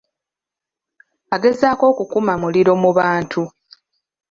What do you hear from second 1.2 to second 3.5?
Agezaako okukuma muliro mu bantu.